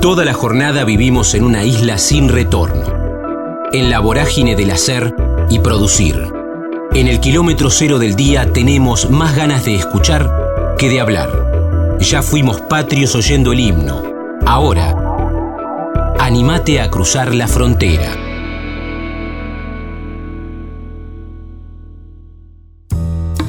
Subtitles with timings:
[0.00, 2.86] Toda la jornada vivimos en una isla sin retorno,
[3.70, 5.14] en la vorágine del hacer
[5.50, 6.32] y producir.
[6.94, 11.98] En el kilómetro cero del día tenemos más ganas de escuchar que de hablar.
[12.00, 14.02] Ya fuimos patrios oyendo el himno.
[14.46, 14.96] Ahora,
[16.18, 18.16] animate a cruzar la frontera.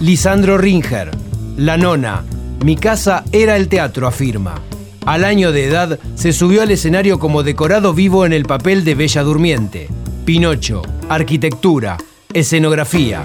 [0.01, 1.11] Lisandro Ringer,
[1.55, 2.25] La Nona,
[2.65, 4.61] Mi casa era el teatro, afirma.
[5.05, 8.93] Al año de edad se subió al escenario como decorado vivo en el papel de
[8.93, 9.87] Bella Durmiente.
[10.27, 11.97] Pinocho, arquitectura,
[12.33, 13.23] escenografía,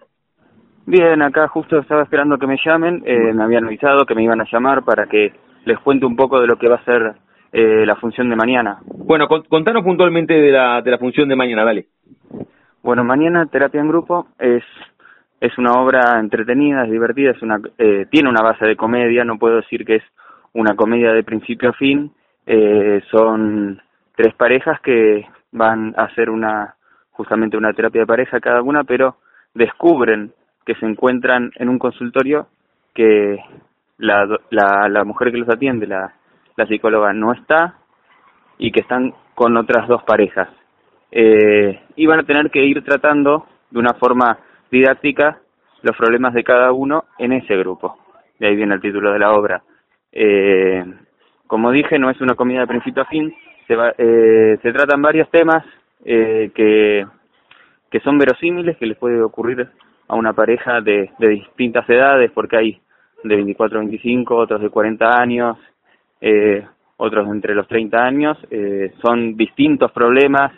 [0.87, 3.03] Bien, acá justo estaba esperando que me llamen.
[3.07, 5.33] Eh, me habían avisado que me iban a llamar para que
[5.65, 7.15] les cuente un poco de lo que va a ser
[7.53, 8.79] eh, la función de mañana.
[8.85, 11.87] Bueno, contanos puntualmente de la, de la función de mañana, dale.
[12.85, 14.63] Bueno, mañana Terapia en Grupo es,
[15.41, 19.39] es una obra entretenida, es divertida, es una, eh, tiene una base de comedia, no
[19.39, 20.03] puedo decir que es
[20.53, 22.13] una comedia de principio a fin,
[22.45, 23.81] eh, son
[24.15, 26.75] tres parejas que van a hacer una,
[27.13, 29.17] justamente una terapia de pareja cada una, pero
[29.55, 30.35] descubren
[30.67, 32.49] que se encuentran en un consultorio
[32.93, 33.39] que
[33.97, 36.13] la, la, la mujer que los atiende, la,
[36.55, 37.77] la psicóloga, no está
[38.59, 40.51] y que están con otras dos parejas
[41.17, 44.37] eh, iban a tener que ir tratando de una forma
[44.71, 45.39] didáctica
[45.83, 47.97] los problemas de cada uno en ese grupo.
[48.41, 49.63] De ahí viene el título de la obra.
[50.11, 50.85] Eh,
[51.47, 53.33] como dije, no es una comida de principio a fin,
[53.69, 55.65] se, va, eh, se tratan varios temas
[56.05, 57.07] eh, que,
[57.91, 59.69] que son verosímiles, que les puede ocurrir
[60.09, 62.81] a una pareja de, de distintas edades, porque hay
[63.23, 65.59] de 24 a 25, otros de 40 años,
[66.21, 66.67] eh,
[66.97, 70.53] otros entre los 30 años, eh, son distintos problemas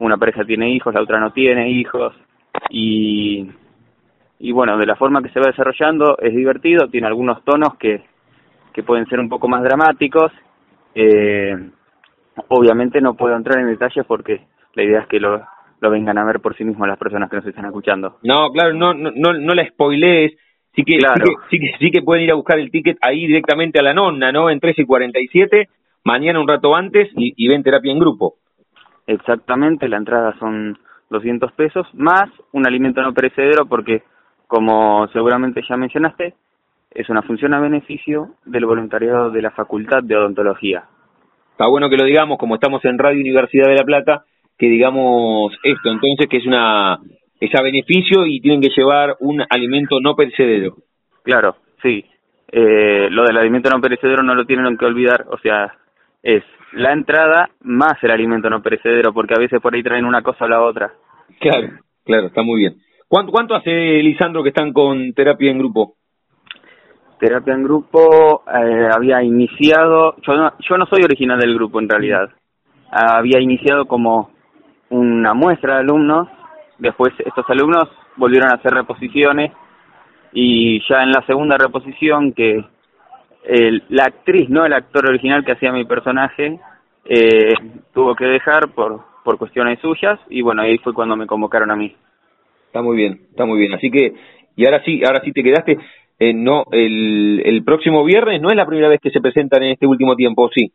[0.00, 2.14] una pareja tiene hijos, la otra no tiene hijos,
[2.70, 3.48] y,
[4.38, 8.02] y bueno, de la forma que se va desarrollando es divertido, tiene algunos tonos que,
[8.72, 10.32] que pueden ser un poco más dramáticos,
[10.94, 11.54] eh,
[12.48, 14.40] obviamente no puedo entrar en detalles porque
[14.74, 15.42] la idea es que lo,
[15.80, 18.16] lo vengan a ver por sí mismos las personas que nos están escuchando.
[18.22, 20.32] No, claro, no, no, no, no la spoilees,
[20.74, 21.24] sí que, claro.
[21.50, 24.32] sí, que, sí, que, pueden ir a buscar el ticket ahí directamente a la nonna,
[24.32, 24.50] ¿no?
[24.50, 25.68] En 13 y 47,
[26.04, 28.36] mañana un rato antes y, y ven terapia en grupo.
[29.10, 30.78] Exactamente, la entrada son
[31.10, 34.04] 200 pesos, más un alimento no perecedero porque,
[34.46, 36.34] como seguramente ya mencionaste,
[36.92, 40.84] es una función a beneficio del voluntariado de la Facultad de Odontología.
[41.50, 44.24] Está bueno que lo digamos, como estamos en Radio Universidad de La Plata,
[44.56, 47.00] que digamos esto, entonces que es una
[47.40, 50.76] es a beneficio y tienen que llevar un alimento no perecedero.
[51.24, 52.04] Claro, sí.
[52.52, 55.74] Eh, lo del alimento no perecedero no lo tienen que olvidar, o sea,
[56.22, 60.22] es la entrada más el alimento no perecedero, porque a veces por ahí traen una
[60.22, 60.92] cosa o la otra.
[61.40, 61.68] Claro,
[62.04, 62.76] claro, está muy bien.
[63.08, 65.96] ¿Cuánto, cuánto hace, Lisandro, que están con terapia en grupo?
[67.18, 71.88] Terapia en grupo eh, había iniciado, yo no, yo no soy original del grupo en
[71.88, 72.30] realidad,
[72.90, 74.30] había iniciado como
[74.88, 76.28] una muestra de alumnos,
[76.78, 79.52] después estos alumnos volvieron a hacer reposiciones
[80.32, 82.64] y ya en la segunda reposición que
[83.44, 86.58] el, la actriz, no el actor original que hacía mi personaje,
[87.04, 87.54] eh,
[87.92, 91.76] tuvo que dejar por, por cuestiones suyas y bueno, ahí fue cuando me convocaron a
[91.76, 91.94] mí.
[92.66, 93.74] Está muy bien, está muy bien.
[93.74, 94.14] Así que,
[94.56, 95.78] y ahora sí, ahora sí te quedaste,
[96.18, 99.72] eh, no, el, el próximo viernes no es la primera vez que se presentan en
[99.72, 100.70] este último tiempo, ¿sí?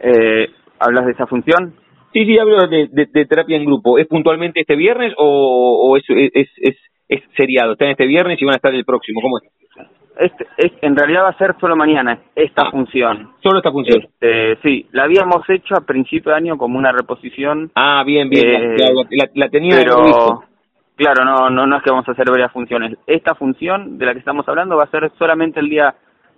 [0.00, 0.48] Eh,
[0.78, 1.74] ¿Hablas de esa función?
[2.12, 3.98] Sí, sí, hablo de, de, de terapia en grupo.
[3.98, 6.76] ¿Es puntualmente este viernes o, o es, es, es,
[7.08, 7.72] es seriado?
[7.72, 9.20] ¿Están este viernes y van a estar el próximo?
[9.20, 9.59] ¿Cómo es?
[10.18, 12.70] Este, este, en realidad va a ser solo mañana esta Ah.
[12.70, 13.30] función.
[13.42, 14.02] Solo esta función.
[14.02, 18.46] Este, sí, la habíamos hecho a principio de año como una reposición, Ah, bien, bien.
[18.46, 20.44] Eh, la, la, la- tenía pero visto.
[20.96, 22.98] claro, no, no, no es que vamos a hacer varias funciones.
[23.06, 25.94] Esta función de la que estamos hablando va a ser solamente el día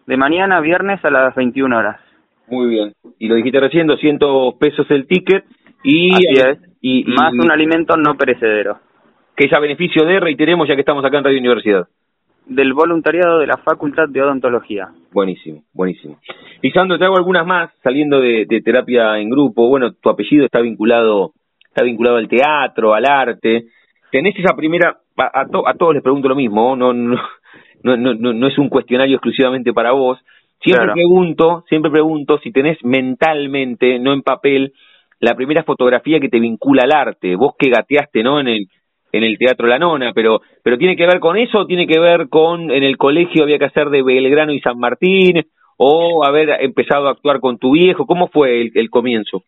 [0.07, 1.99] de mañana viernes a las 21 horas.
[2.49, 2.93] Muy bien.
[3.19, 5.45] Y lo dijiste recién, 200 pesos el ticket
[5.83, 6.59] y, Así es.
[6.81, 8.79] y, más un alimento no perecedero.
[9.37, 11.87] Que es a beneficio de, reiteremos ya que estamos acá en Radio Universidad.
[12.47, 14.89] Del voluntariado de la Facultad de Odontología.
[15.13, 16.19] Buenísimo, buenísimo.
[16.61, 19.69] Lisandro, te hago algunas más, saliendo de, terapia en grupo.
[19.69, 21.33] Bueno, tu apellido está vinculado,
[21.69, 23.67] está vinculado al teatro, al arte.
[24.11, 27.17] Tenés esa primera, a, a todos les pregunto lo mismo, no, no,
[27.83, 30.19] no, no, no es un cuestionario exclusivamente para vos.
[30.61, 34.73] Siempre pregunto, siempre pregunto si tenés mentalmente, no en papel,
[35.19, 37.35] la primera fotografía que te vincula al arte.
[37.37, 38.39] Vos que gateaste, ¿no?
[38.41, 38.69] En el
[39.13, 42.01] en el Teatro La Nona, pero pero tiene que ver con eso o tiene que
[42.01, 45.43] ver con en el colegio había que hacer de Belgrano y San Martín
[45.77, 48.07] o haber empezado a actuar con tu viejo.
[48.07, 49.43] ¿Cómo fue el, comienzo?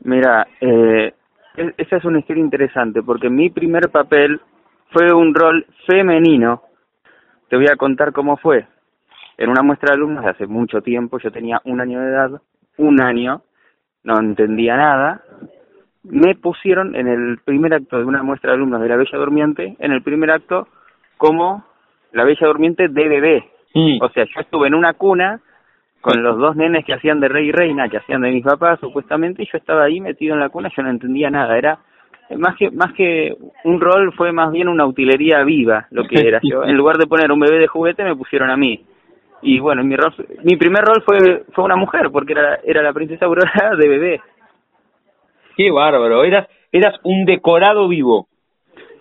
[0.00, 1.12] Mira, eh,
[1.76, 4.40] esa es una historia interesante porque mi primer papel
[4.90, 6.62] fue un rol femenino.
[7.48, 8.66] Te voy a contar cómo fue
[9.38, 12.30] en una muestra de alumnos de hace mucho tiempo, yo tenía un año de edad,
[12.78, 13.42] un año,
[14.02, 15.22] no entendía nada,
[16.10, 19.76] me pusieron en el primer acto de una muestra de alumnos de la Bella Durmiente,
[19.78, 20.68] en el primer acto
[21.16, 21.64] como
[22.12, 23.44] la Bella Durmiente de bebé.
[24.00, 25.40] O sea, yo estuve en una cuna
[26.00, 28.80] con los dos nenes que hacían de rey y reina, que hacían de mis papás
[28.80, 31.78] supuestamente, y yo estaba ahí metido en la cuna, yo no entendía nada, era
[32.36, 36.40] más que más que un rol fue más bien una utilería viva lo que era
[36.42, 38.84] yo en lugar de poner un bebé de juguete me pusieron a mí
[39.42, 40.14] y bueno, mi rol,
[40.44, 44.20] mi primer rol fue fue una mujer porque era era la princesa Aurora de bebé.
[45.56, 48.28] Qué bárbaro, eras eras un decorado vivo.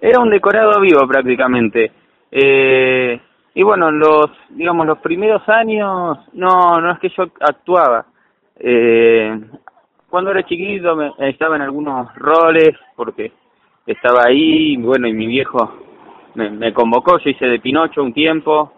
[0.02, 1.92] Era un decorado vivo prácticamente.
[2.31, 3.19] Eh,
[3.54, 8.06] y bueno, los digamos los primeros años no no es que yo actuaba.
[8.57, 9.38] Eh,
[10.10, 13.34] cuando era chiquito me, estaba en algunos roles porque
[13.86, 15.74] estaba ahí, bueno, y mi viejo
[16.36, 18.72] me, me convocó, yo hice de Pinocho un tiempo,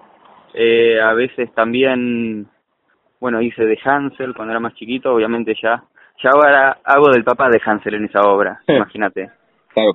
[0.54, 2.48] eh, a veces también,
[3.20, 5.84] bueno, hice de Hansel cuando era más chiquito, obviamente ya,
[6.24, 9.30] ya ahora hago del papá de Hansel en esa obra, imagínate.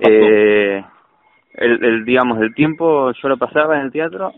[0.01, 0.83] eh,
[1.55, 4.31] el, el, digamos, el tiempo yo lo pasaba en el teatro,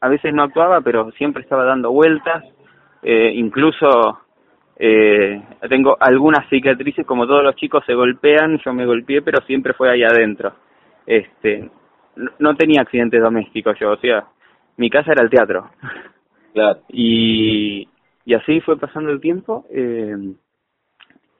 [0.00, 2.44] a veces no actuaba, pero siempre estaba dando vueltas,
[3.02, 4.20] eh, incluso
[4.78, 9.72] eh, tengo algunas cicatrices, como todos los chicos se golpean, yo me golpeé, pero siempre
[9.74, 10.52] fue ahí adentro.
[11.04, 11.68] Este,
[12.38, 14.24] no tenía accidentes domésticos yo, o sea,
[14.76, 15.70] mi casa era el teatro.
[16.54, 16.80] Claro.
[16.88, 17.86] Y,
[18.24, 20.16] y así fue pasando el tiempo eh,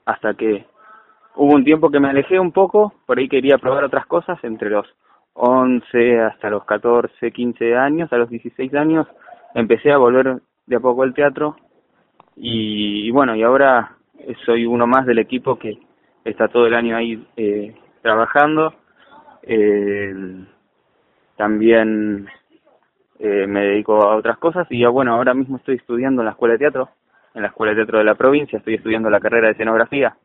[0.08, 0.64] hasta que
[1.36, 4.70] hubo un tiempo que me alejé un poco, por ahí quería probar otras cosas, entre
[4.70, 4.86] los
[5.34, 9.06] 11 hasta los 14, 15 años, a los 16 años
[9.54, 11.56] empecé a volver de a poco al teatro
[12.36, 13.96] y, bueno, y ahora
[14.46, 15.78] soy uno más del equipo que
[16.24, 18.72] está todo el año ahí eh, trabajando.
[19.42, 20.14] Eh,
[21.36, 22.28] también
[23.18, 26.32] eh, me dedico a otras cosas y ya bueno, ahora mismo estoy estudiando en la
[26.32, 26.88] Escuela de Teatro,
[27.38, 30.16] en la Escuela de Teatro de la provincia, estoy estudiando la carrera de escenografía.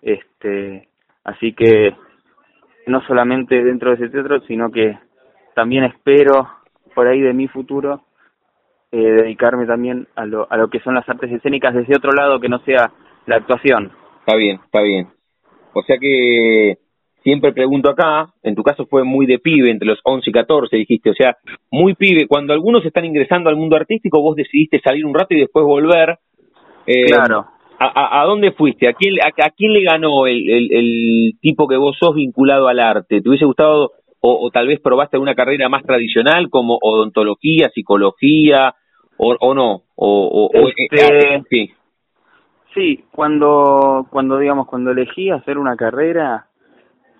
[0.00, 0.88] Este,
[1.24, 1.92] así que
[2.86, 4.96] no solamente dentro de ese teatro, sino que
[5.54, 6.48] también espero
[6.94, 8.02] por ahí de mi futuro
[8.92, 12.40] eh, dedicarme también a lo, a lo que son las artes escénicas desde otro lado
[12.40, 12.92] que no sea
[13.26, 13.90] la actuación.
[14.20, 15.08] Está bien, está bien.
[15.74, 16.78] O sea que
[17.22, 20.76] siempre pregunto acá, en tu caso fue muy de pibe, entre los 11 y 14
[20.76, 21.36] dijiste, o sea,
[21.70, 25.40] muy pibe, cuando algunos están ingresando al mundo artístico, vos decidiste salir un rato y
[25.40, 26.18] después volver.
[26.86, 27.46] Eh, claro.
[27.80, 28.88] A, a, dónde fuiste?
[28.88, 32.80] ¿A quién, a, quién le ganó el, el, el, tipo que vos sos vinculado al
[32.80, 33.20] arte?
[33.20, 38.74] ¿Te hubiese gustado o, o tal vez probaste una carrera más tradicional como odontología, psicología
[39.16, 39.82] o, o no?
[39.94, 41.70] O, o este, sí.
[42.74, 46.48] sí, cuando, cuando digamos, cuando elegí hacer una carrera,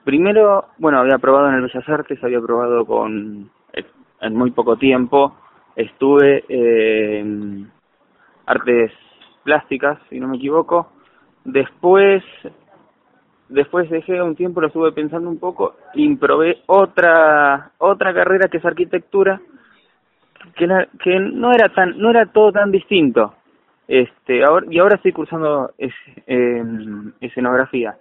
[0.09, 3.85] Primero, bueno, había probado en el Bellas Artes, había probado con, eh,
[4.23, 5.37] en muy poco tiempo,
[5.77, 7.71] estuve en
[8.47, 8.91] artes
[9.45, 10.93] plásticas, si no me equivoco.
[11.45, 12.25] Después,
[13.51, 18.57] después dejé un tiempo, lo estuve pensando un poco y probé otra, otra carrera que
[18.57, 19.39] es arquitectura,
[20.57, 23.35] que, que no era tan, no era todo tan distinto.
[23.87, 25.93] Este, ahora, y ahora estoy cursando es,
[26.27, 26.65] eh,
[27.21, 27.95] escenografía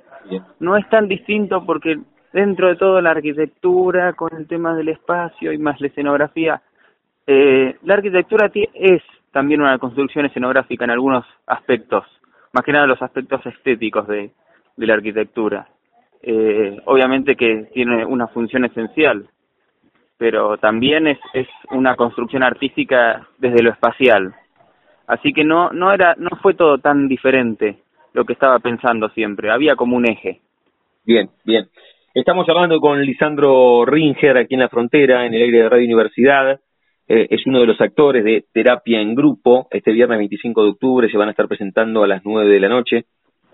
[0.59, 1.99] no es tan distinto porque
[2.33, 6.61] dentro de todo la arquitectura, con el tema del espacio y más la escenografía,
[7.25, 12.05] eh, la arquitectura es también una construcción escenográfica en algunos aspectos,
[12.53, 14.31] más que nada los aspectos estéticos de,
[14.77, 15.67] la arquitectura.
[16.21, 19.27] Eh, obviamente que tiene una función esencial,
[20.17, 24.33] pero también es, es una construcción artística desde lo espacial.
[25.07, 27.79] Así que no, no era, no fue todo tan diferente
[28.17, 30.41] lo que estaba pensando siempre, había como un eje.
[31.05, 31.67] Bien, bien.
[32.15, 36.59] Estamos hablando con Lisandro Ringer aquí en la frontera, en el aire de Radio Universidad.
[37.09, 39.67] eh, es uno de los actores de Terapia en Grupo.
[39.69, 42.67] Este viernes 25 de octubre se van a estar presentando a las 9 de la
[42.67, 43.05] noche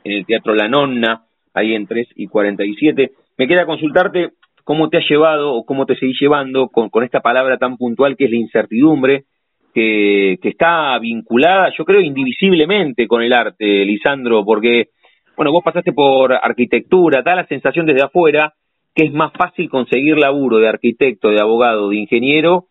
[0.06, 3.12] en el Teatro La Nonna, ahí en 3 y 47.
[3.38, 4.32] Me queda consultarte
[4.64, 8.26] cómo te has llevado o cómo te seguís llevando con esta palabra tan puntual que
[8.26, 9.26] es la incertidumbre,
[9.74, 14.90] que, que está vinculada, yo creo, indivisiblemente con el arte, Lisandro, porque,
[15.36, 18.54] bueno, vos pasaste por arquitectura, da la sensación desde afuera
[18.96, 22.66] que es más fácil conseguir laburo de arquitecto, de abogado, de ingeniero,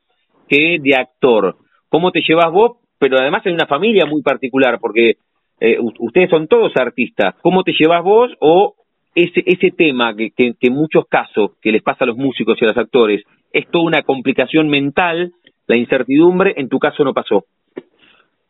[0.48, 1.56] que de actor.
[1.88, 2.78] ¿Cómo te llevas vos?
[2.98, 5.16] Pero además en una familia muy particular, porque
[5.60, 7.34] eh, ustedes son todos artistas.
[7.42, 8.74] ¿Cómo te llevas vos o
[9.14, 12.64] ese, ese tema que, que, en muchos casos que les pasa a los músicos y
[12.64, 15.32] a los actores es toda una complicación mental,
[15.72, 17.46] la incertidumbre, en tu caso no pasó?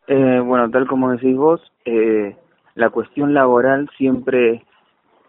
[0.07, 2.35] Eh, bueno, tal como decís vos, eh,
[2.75, 4.63] la cuestión laboral siempre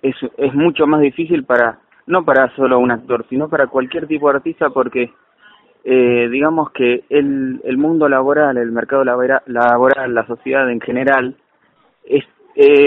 [0.02, 4.28] es, es mucho más difícil para, no para solo un actor, sino para cualquier tipo
[4.28, 5.12] de artista porque
[5.84, 11.36] eh, digamos que el, el mundo laboral, el mercado laboral, la sociedad en general,
[12.04, 12.24] eh,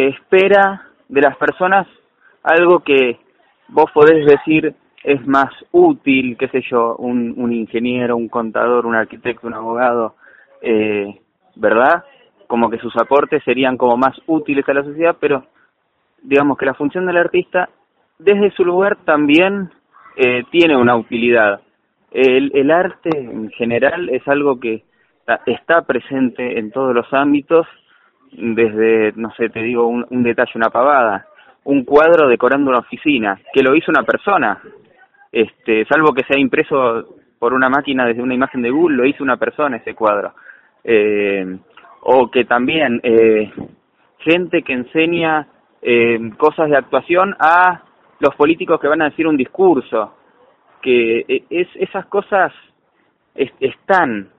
[0.09, 1.87] espera de las personas
[2.43, 3.19] algo que
[3.69, 4.75] vos podés decir
[5.07, 10.15] es más útil, qué sé yo, un, un ingeniero, un contador, un arquitecto, un abogado,
[10.61, 11.21] eh,
[11.55, 12.03] ¿verdad?
[12.45, 15.45] Como que sus aportes serían como más útiles a la sociedad, pero
[16.21, 17.69] digamos que la función del artista
[18.19, 19.69] desde su lugar también
[20.17, 21.61] eh, tiene una utilidad.
[22.11, 24.83] El, el arte en general es algo que
[25.45, 27.65] está presente en todos los ámbitos,
[28.33, 31.27] desde, no sé, te digo un, un detalle, una pavada,
[31.63, 34.61] un cuadro decorando una oficina, que lo hizo una persona,
[35.31, 39.23] este, salvo que sea impreso por una máquina desde una imagen de Google, lo hizo
[39.23, 40.33] una persona ese cuadro.
[40.83, 41.57] Eh,
[42.01, 43.51] o que también eh,
[44.19, 45.47] gente que enseña
[45.81, 47.83] eh, cosas de actuación a
[48.19, 50.15] los políticos que van a decir un discurso,
[50.81, 52.53] que e, es, esas cosas
[53.59, 54.29] están,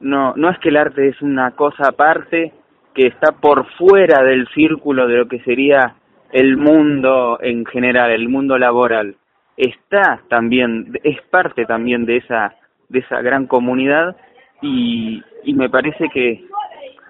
[0.00, 2.52] no, no es que el arte es una cosa aparte
[2.94, 5.94] que está por fuera del círculo de lo que sería
[6.32, 9.16] el mundo en general, el mundo laboral,
[9.56, 12.54] está también, es parte también de esa,
[12.88, 14.16] de esa gran comunidad
[14.60, 16.44] y, y me parece que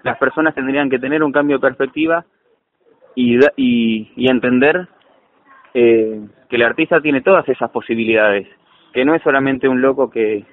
[0.03, 2.25] las personas tendrían que tener un cambio de perspectiva
[3.15, 4.87] y, y, y entender
[5.73, 8.47] eh, que el artista tiene todas esas posibilidades,
[8.93, 10.45] que no es solamente un loco que,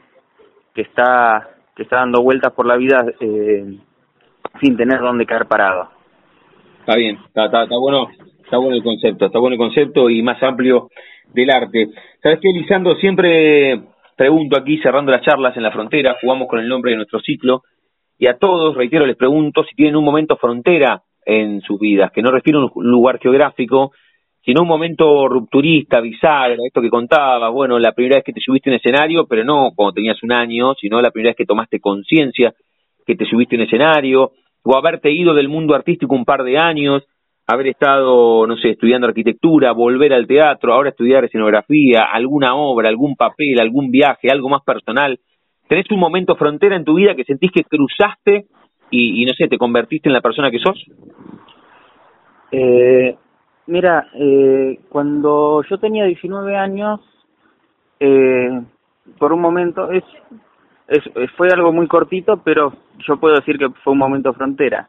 [0.74, 3.78] que está que está dando vueltas por la vida eh,
[4.60, 5.88] sin tener dónde caer parado.
[6.80, 8.08] Está bien, está, está, está, bueno,
[8.44, 10.90] está bueno el concepto, está bueno el concepto y más amplio
[11.32, 11.88] del arte.
[12.22, 12.96] ¿Sabes qué, Lisandro?
[12.96, 13.80] Siempre
[14.16, 17.62] pregunto aquí, cerrando las charlas en la frontera, jugamos con el nombre de nuestro ciclo,
[18.18, 22.20] y a todos, reitero, les pregunto si tienen un momento frontera en sus vidas, que
[22.20, 23.92] no refiero a un lugar geográfico,
[24.44, 28.70] sino un momento rupturista, bisagra, esto que contaba, bueno, la primera vez que te subiste
[28.70, 32.52] en escenario, pero no cuando tenías un año, sino la primera vez que tomaste conciencia
[33.06, 34.32] que te subiste en escenario,
[34.62, 37.02] o haberte ido del mundo artístico un par de años,
[37.52, 43.16] haber estado, no sé, estudiando arquitectura, volver al teatro, ahora estudiar escenografía, alguna obra, algún
[43.16, 45.18] papel, algún viaje, algo más personal.
[45.68, 48.46] ¿Tenés un momento frontera en tu vida que sentís que cruzaste
[48.90, 50.84] y, no sé, te convertiste en la persona que sos?
[52.50, 53.16] Eh,
[53.70, 56.98] Mira, eh, cuando yo tenía 19 años,
[58.00, 58.60] eh,
[59.16, 60.02] por un momento, es,
[60.88, 61.04] es,
[61.36, 62.72] fue algo muy cortito, pero
[63.06, 64.88] yo puedo decir que fue un momento frontera.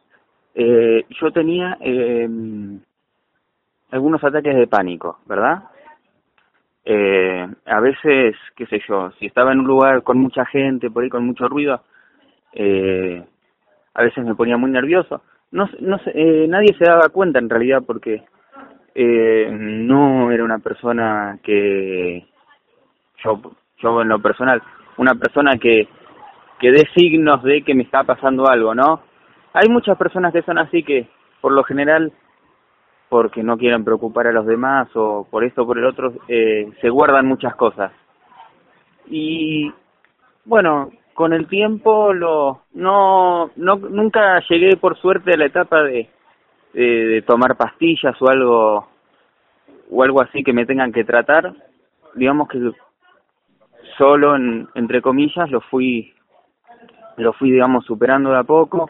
[0.54, 2.28] Eh, yo tenía eh,
[3.92, 5.64] algunos ataques de pánico, ¿verdad?
[6.84, 11.04] Eh, a veces, qué sé yo, si estaba en un lugar con mucha gente, por
[11.04, 11.82] ahí con mucho ruido,
[12.54, 13.24] eh,
[13.94, 15.22] a veces me ponía muy nervioso.
[15.52, 18.24] No, no eh, nadie se daba cuenta en realidad porque
[18.96, 22.26] eh, no era una persona que
[23.24, 23.42] yo
[23.80, 24.62] yo en lo personal
[24.98, 25.88] una persona que
[26.60, 29.02] que dé signos de que me está pasando algo no
[29.54, 31.08] hay muchas personas que son así que
[31.42, 32.12] por lo general
[33.10, 36.72] porque no quieren preocupar a los demás o por esto o por el otro eh,
[36.80, 37.92] se guardan muchas cosas.
[39.08, 39.72] Y
[40.46, 46.10] bueno con el tiempo lo no no nunca llegué por suerte a la etapa de
[46.74, 48.88] de tomar pastillas o algo
[49.90, 51.54] o algo así que me tengan que tratar.
[52.16, 52.72] Digamos que
[53.98, 56.14] solo en, entre comillas lo fui
[57.18, 58.90] lo fui digamos superando de a poco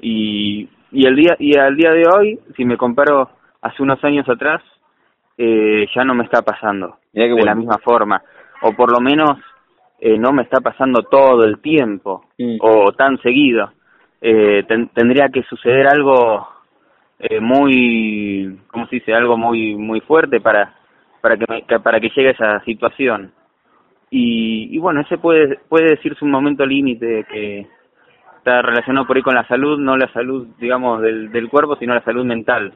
[0.00, 3.30] y y el día y al día de hoy si me comparo
[3.62, 4.62] hace unos años atrás
[5.38, 8.22] eh, ya no me está pasando de la misma forma
[8.62, 9.38] o por lo menos
[10.00, 12.56] eh, no me está pasando todo el tiempo mm.
[12.60, 13.72] o tan seguido
[14.20, 14.64] eh,
[14.94, 16.46] tendría que suceder algo
[17.20, 19.12] eh, muy, ¿cómo se dice?
[19.12, 20.74] Algo muy muy fuerte para
[21.20, 23.32] para que, para que llegue a esa situación.
[24.10, 27.66] y, bueno, ese puede, puede decirse un momento límite que
[28.40, 31.94] está relacionado por ahí con la salud, no la salud, digamos, del, del cuerpo, sino
[31.94, 32.72] la salud mental.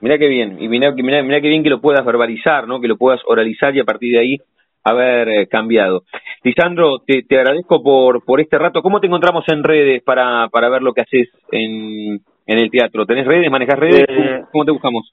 [0.00, 2.80] Mirá qué bien, y mirá, mirá, mirá qué bien que lo puedas verbalizar, ¿no?
[2.80, 4.38] Que lo puedas oralizar y a partir de ahí
[4.84, 6.04] haber eh, cambiado.
[6.44, 8.82] Lisandro, te, te agradezco por, por este rato.
[8.82, 13.06] ¿Cómo te encontramos en redes para, para ver lo que haces en, en el teatro?
[13.06, 13.50] ¿Tenés redes?
[13.50, 14.04] ¿Manejas redes?
[14.06, 15.12] Eh, ¿Cómo, te buscamos?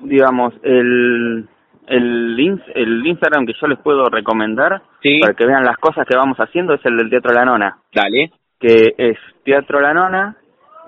[0.00, 1.48] Digamos, el,
[1.86, 5.20] el, el Instagram que yo les puedo recomendar Sí.
[5.20, 8.32] para que vean las cosas que vamos haciendo es el del Teatro La Nona, Dale.
[8.58, 10.36] que es Teatro La Nona,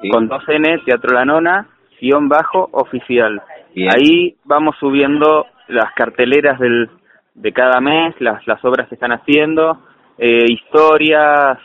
[0.02, 0.09] Sí.
[0.11, 1.67] con dos N, Teatro La Nona,
[2.00, 3.40] guion bajo oficial.
[3.75, 3.90] Bien.
[3.95, 6.88] Ahí vamos subiendo las carteleras del,
[7.35, 9.78] de cada mes, las, las obras que están haciendo,
[10.19, 11.59] eh, historias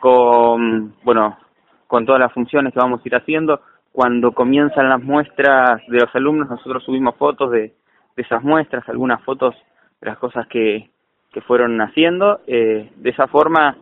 [0.00, 1.38] con, bueno,
[1.86, 3.60] con todas las funciones que vamos a ir haciendo.
[3.92, 7.72] Cuando comienzan las muestras de los alumnos, nosotros subimos fotos de,
[8.16, 9.54] de esas muestras, algunas fotos
[10.00, 10.90] de las cosas que,
[11.32, 12.40] que fueron haciendo.
[12.46, 13.76] Eh, de esa forma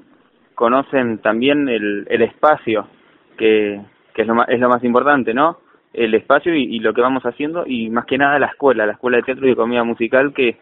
[0.55, 2.89] conocen también el, el espacio,
[3.37, 3.81] que,
[4.15, 5.59] que es, lo más, es lo más importante, ¿no?
[5.93, 8.93] El espacio y, y lo que vamos haciendo, y más que nada la escuela, la
[8.93, 10.59] escuela de teatro y de comida musical, que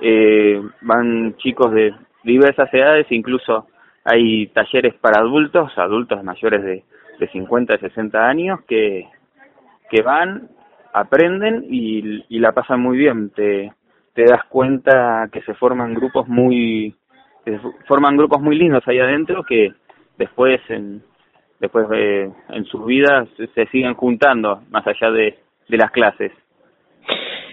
[0.00, 3.66] eh, van chicos de diversas edades, incluso
[4.04, 6.84] hay talleres para adultos, adultos mayores de,
[7.18, 9.06] de 50, 60 años, que,
[9.90, 10.48] que van,
[10.92, 13.30] aprenden y, y la pasan muy bien.
[13.30, 13.72] Te,
[14.14, 16.94] te das cuenta que se forman grupos muy
[17.44, 17.58] se
[17.88, 19.72] forman grupos muy lindos ahí adentro que
[20.16, 21.02] después en
[21.58, 26.32] después de, en sus vidas se, se siguen juntando más allá de, de las clases.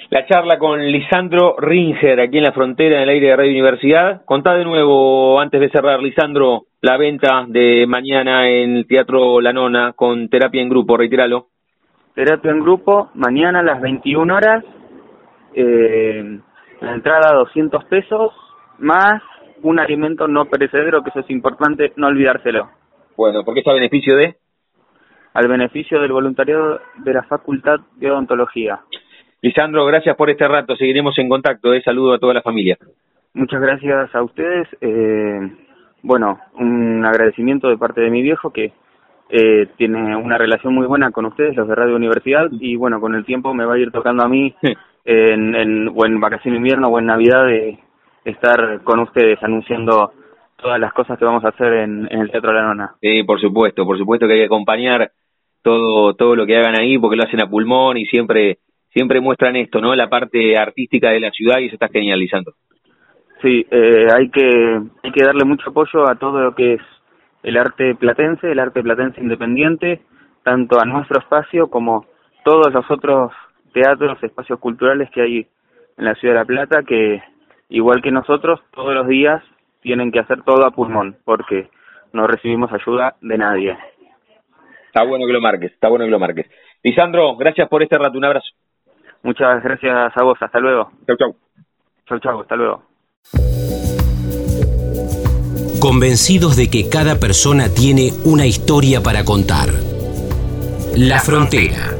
[0.10, 4.26] La charla con Lisandro Ringer aquí en la frontera en el aire de Radio Universidad.
[4.26, 9.54] Contá de nuevo, antes de cerrar, Lisandro, la venta de mañana en el Teatro La
[9.54, 11.50] Nona con terapia en grupo, reiteralo.
[12.20, 14.66] Terapia en grupo, mañana a las 21 horas,
[15.54, 16.38] eh,
[16.82, 18.34] la entrada 200 pesos,
[18.78, 19.24] más
[19.62, 22.72] un alimento no perecedero, que eso es importante, no olvidárselo.
[23.16, 24.36] Bueno, porque está a beneficio de...
[25.34, 28.82] Al beneficio del voluntariado de la Facultad de Odontología.
[29.42, 31.82] Lisandro, gracias por este rato, seguiremos en contacto, eh.
[31.86, 32.78] saludo a toda la familia.
[33.34, 34.68] Muchas gracias a ustedes.
[34.82, 35.40] Eh,
[36.02, 38.74] bueno, un agradecimiento de parte de mi viejo que
[39.30, 43.16] eh, tiene una relación muy buena con ustedes, los de Radio Universidad, y bueno, con
[43.16, 44.54] el tiempo me va a ir tocando a mí,
[45.06, 47.80] en, en, o en vacación invierno o en Navidad, de
[48.26, 50.12] estar con ustedes anunciando
[50.62, 52.96] todas las cosas que vamos a hacer en, en el Teatro La Nona.
[53.02, 55.12] Sí, por supuesto, por supuesto que hay que acompañar
[55.62, 58.60] todo todo lo que hagan ahí porque lo hacen a pulmón y siempre
[58.92, 59.96] siempre muestran esto, ¿no?
[59.96, 62.54] La parte artística de la ciudad y eso está genial, Lisandro.
[63.42, 66.82] Sí, eh, hay que hay que darle mucho apoyo a todo lo que es
[67.44, 70.02] el arte platense, el arte platense independiente,
[70.44, 72.06] tanto a nuestro espacio como
[72.44, 73.32] todos los otros
[73.74, 75.48] teatros, espacios culturales que hay
[75.98, 77.22] en la ciudad de La Plata, que
[77.70, 79.44] igual que nosotros, todos los días
[79.82, 81.70] tienen que hacer todo a pulmón, porque
[82.14, 83.78] no recibimos ayuda de nadie.
[84.88, 86.50] Está bueno que lo marques, está bueno que lo marques.
[86.84, 88.50] Lisandro, gracias por este rato, un abrazo.
[89.22, 90.92] Muchas gracias a vos, hasta luego.
[91.06, 91.36] Chau, chau.
[92.08, 92.84] Chau, chau, hasta luego.
[95.80, 99.74] Convencidos de que cada persona tiene una historia para contar.
[100.94, 101.96] La Frontera.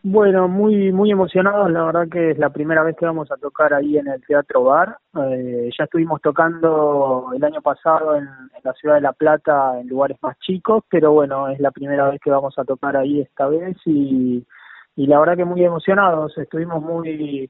[0.04, 3.72] Bueno, muy muy emocionados, la verdad que es la primera vez que vamos a tocar
[3.74, 4.98] ahí en el Teatro Bar.
[5.16, 8.28] Eh, ya estuvimos tocando el año pasado en,
[8.64, 12.20] la ciudad de La Plata en lugares más chicos, pero bueno, es la primera vez
[12.20, 14.44] que vamos a tocar ahí esta vez y,
[14.96, 17.50] y la verdad que muy emocionados, estuvimos muy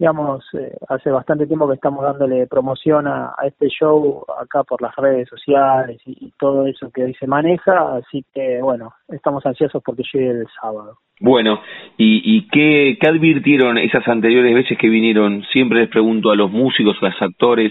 [0.00, 4.96] digamos, eh, hace bastante tiempo que estamos dándole promoción a, este show acá por las
[4.96, 10.02] redes sociales y, todo eso que hoy se maneja, así que bueno, estamos ansiosos porque
[10.10, 10.96] llegue el sábado.
[11.20, 11.60] Bueno,
[11.98, 15.44] ¿y, y qué, qué advirtieron esas anteriores veces que vinieron?
[15.52, 17.70] Siempre les pregunto a los músicos, a los actores,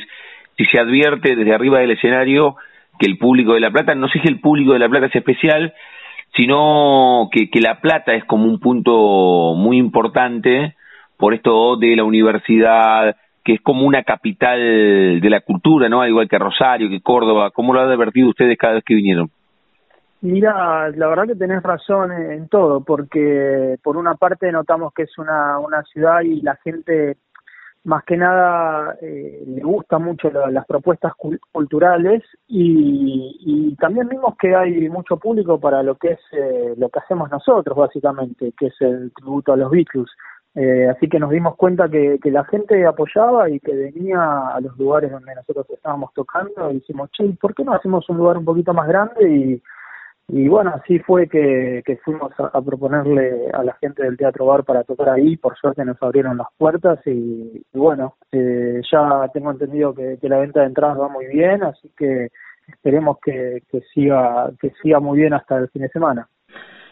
[0.56, 2.58] si se advierte desde arriba del escenario
[3.00, 5.16] que el público de La Plata, no sé si el público de La Plata es
[5.16, 5.74] especial,
[6.36, 10.76] sino que, que La Plata es como un punto muy importante
[11.20, 16.02] por esto de la universidad, que es como una capital de la cultura, ¿no?
[16.02, 17.52] Al igual que Rosario, que Córdoba.
[17.52, 19.30] ¿Cómo lo han advertido ustedes cada vez que vinieron?
[20.22, 25.18] Mira, la verdad que tenés razón en todo, porque por una parte notamos que es
[25.18, 27.18] una, una ciudad y la gente
[27.84, 31.14] más que nada eh, le gusta mucho las propuestas
[31.52, 36.90] culturales y, y, también vimos que hay mucho público para lo que es eh, lo
[36.90, 40.10] que hacemos nosotros básicamente, que es el tributo a los Beatles.
[40.56, 44.60] Eh, así que nos dimos cuenta que, que, la gente apoyaba y que venía a
[44.60, 48.38] los lugares donde nosotros estábamos tocando y dijimos, che, ¿por qué no hacemos un lugar
[48.38, 49.30] un poquito más grande?
[49.30, 49.62] Y,
[50.32, 54.64] y bueno, así fue que, que fuimos a, proponerle a la gente del Teatro Bar
[54.64, 59.94] para tocar ahí, por suerte nos abrieron las puertas y, bueno, eh, ya tengo entendido
[59.96, 62.30] que, que, la venta de entradas va muy bien, así que
[62.68, 66.28] esperemos que, que siga que siga muy bien hasta el fin de semana.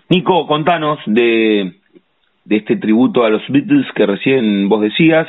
[0.10, 1.74] Nico, contanos de
[2.48, 5.28] de este tributo a los Beatles que recién vos decías.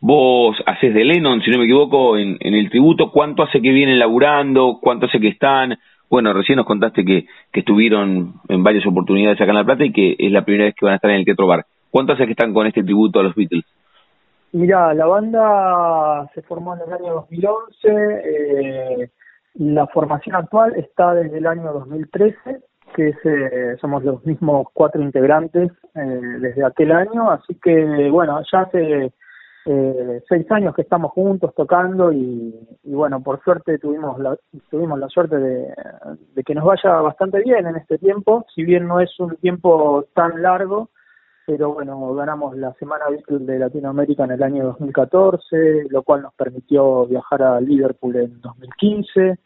[0.00, 3.10] Vos haces de Lennon, si no me equivoco, en, el tributo.
[3.10, 4.78] ¿Cuánto hace que vienen laburando?
[4.80, 5.76] ¿Cuánto hace que están?
[6.08, 9.92] Bueno, recién nos contaste que, que estuvieron en varias oportunidades acá en La Plata y
[9.92, 11.66] que es la primera vez que van a estar en el Teatro Bar.
[11.90, 13.64] ¿Cuánto hace que están con este tributo a los Beatles?
[14.52, 17.88] Mira, la banda se formó en el año 2011.
[18.24, 19.10] Eh,
[19.54, 25.70] la formación actual está desde el año 2013 que eh, somos los mismos cuatro integrantes
[25.94, 29.12] eh, desde aquel año, así que bueno, ya hace
[29.66, 34.36] eh, seis años que estamos juntos tocando y, bueno, por suerte tuvimos la,
[34.70, 35.74] tuvimos la suerte de,
[36.44, 40.42] que nos vaya bastante bien en este tiempo, si bien no es un tiempo tan
[40.42, 40.90] largo,
[41.46, 46.34] pero bueno, ganamos la Semana Virtual de Latinoamérica en el año 2014, lo cual nos
[46.34, 49.38] permitió viajar a Liverpool en 2015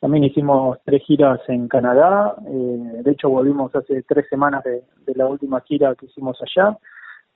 [0.00, 4.82] también hicimos tres giras en Canadá, eh, de hecho volvimos hace tres semanas de,
[5.14, 6.78] la última gira que hicimos allá,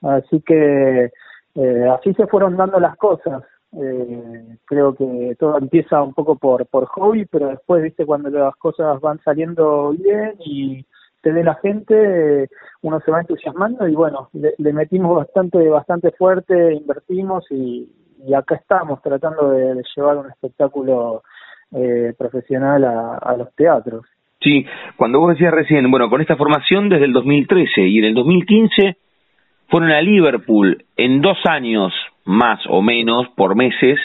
[0.03, 1.11] así que
[1.55, 3.42] eh, así se fueron dando las cosas.
[3.75, 8.55] Eh, creo que todo empieza un poco por, por hobby, pero después, viste, cuando las
[8.57, 10.85] cosas van saliendo bien y
[11.22, 12.51] te ve la gente,
[12.83, 17.90] uno se va entusiasmando y bueno, le, metimos bastante, bastante fuerte, invertimos y,
[18.37, 21.22] acá estamos tratando de llevar un espectáculo
[21.75, 24.05] eh, profesional a, los teatros.
[24.41, 28.15] Sí, cuando vos decías recién, bueno, con esta formación desde el 2013 y en el
[28.15, 28.97] 2015
[29.69, 31.93] fueron a Liverpool en dos años
[32.25, 33.99] más o menos por meses,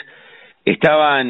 [0.64, 1.28] estaban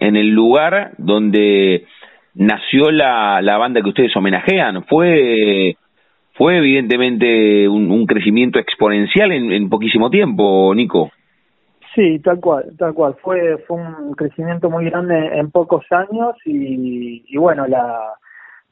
[0.00, 1.86] en el lugar donde
[2.34, 4.84] nació la, la banda que ustedes homenajean.
[4.84, 5.76] Fue
[6.34, 11.12] fue evidentemente un, crecimiento exponencial en, en poquísimo tiempo, Nico.
[11.94, 13.14] Sí, tal cual, tal cual.
[13.22, 18.14] Fue, fue un crecimiento muy grande en pocos años y, y bueno, la,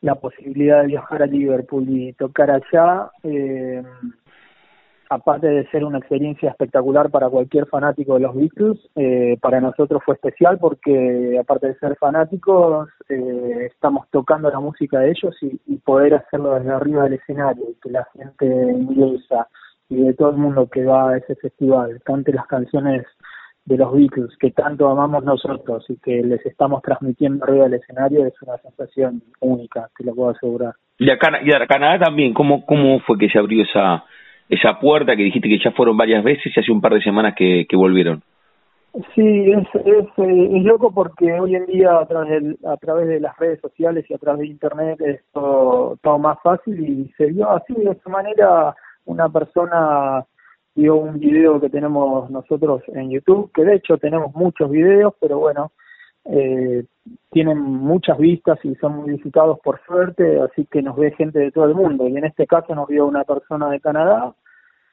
[0.02, 3.82] la posibilidad de viajar a Liverpool y tocar allá, eh,
[5.08, 10.02] aparte de ser una experiencia espectacular para cualquier fanático de los Beatles, eh, para nosotros
[10.04, 15.76] fue especial porque aparte de ser fanáticos, eh, estamos tocando la música de ellos y,
[15.84, 19.48] poder hacerlo desde arriba del escenario y que la gente inglesa
[19.92, 23.04] y de todo el mundo que va a ese festival cante las canciones
[23.64, 28.26] de los Beatles que tanto amamos nosotros y que les estamos transmitiendo arriba del escenario
[28.26, 30.74] es una sensación única, te lo puedo asegurar.
[30.98, 34.04] Y a, Canadá también, ¿cómo, ¿cómo fue que se abrió esa,
[34.48, 37.34] esa puerta que dijiste que ya fueron varias veces y hace un par de semanas
[37.36, 38.22] que, que volvieron?
[39.14, 43.08] Sí, es, es, eh, es, loco porque hoy en día a través, de, a través
[43.08, 47.10] de las redes sociales y a través de Internet es todo, todo más fácil y
[47.16, 48.74] se dio así de esta manera
[49.04, 50.24] una persona
[50.74, 55.38] vio un video que tenemos nosotros en YouTube, que de hecho tenemos muchos videos, pero
[55.38, 55.72] bueno,
[56.24, 56.84] eh,
[57.30, 61.50] tienen muchas vistas y son muy visitados por suerte, así que nos ve gente de
[61.50, 62.08] todo el mundo.
[62.08, 64.34] Y en este caso nos vio una persona de Canadá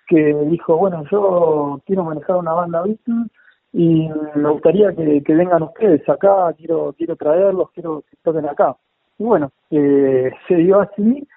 [0.08, 3.32] que dijo, bueno, yo quiero manejar una banda Beatles
[3.72, 8.76] y me gustaría que, que vengan ustedes acá, quiero quiero traerlos, quiero que toquen acá.
[9.20, 11.28] Y bueno, eh, se dio así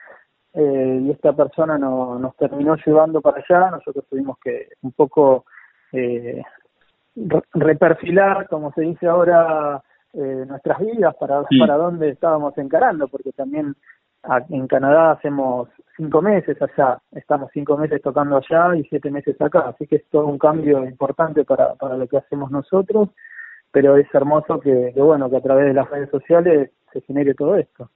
[0.54, 5.46] eh, y esta persona no, nos terminó llevando para allá, nosotros tuvimos que un poco
[5.92, 6.42] eh,
[7.54, 13.74] reperfilar, como se dice ahora, eh, nuestras vidas para, para dónde estábamos encarando, porque también
[14.50, 19.60] en Canadá hacemos cinco meses allá, estamos cinco meses tocando allá y siete meses acá,
[19.70, 23.08] así que es todo un cambio importante para, para lo que hacemos nosotros,
[23.72, 27.56] pero es hermoso que, bueno, que a través de las redes sociales se genere todo
[27.56, 27.88] esto.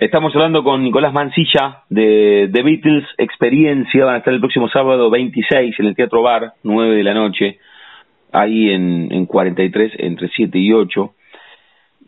[0.00, 5.10] Estamos hablando con Nicolás Mancilla de The Beatles Experiencia, van a estar el próximo sábado
[5.10, 7.58] 26 en el Teatro Bar, 9 de la noche,
[8.32, 11.14] ahí en, en 43, entre 7 y 8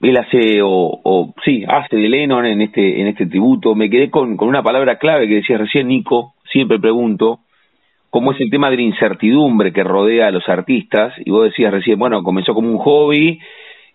[0.01, 3.75] él hace o, o, sí hace de Lennon en este en este tributo.
[3.75, 6.33] Me quedé con, con una palabra clave que decía recién Nico.
[6.51, 7.41] Siempre pregunto
[8.09, 11.73] cómo es el tema de la incertidumbre que rodea a los artistas y vos decías
[11.73, 13.39] recién bueno comenzó como un hobby